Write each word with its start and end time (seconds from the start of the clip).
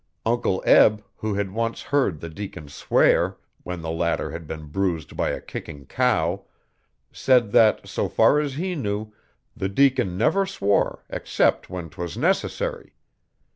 Uncle 0.25 0.63
Eb, 0.65 1.03
who 1.17 1.35
had 1.35 1.51
once 1.51 1.83
heard 1.83 2.19
the 2.21 2.27
deacon 2.31 2.67
swear, 2.67 3.37
when 3.61 3.83
the 3.83 3.91
latter 3.91 4.31
had 4.31 4.47
been 4.47 4.65
bruised 4.65 5.15
by 5.15 5.29
a 5.29 5.39
kicking 5.39 5.85
cow, 5.85 6.43
said 7.11 7.51
that, 7.51 7.87
so 7.87 8.09
far 8.09 8.39
as 8.39 8.55
he 8.55 8.73
knew, 8.73 9.13
the 9.55 9.69
deacon 9.69 10.17
never 10.17 10.43
swore 10.47 11.03
except 11.07 11.69
when 11.69 11.87
'twas 11.87 12.17
necessary. 12.17 12.95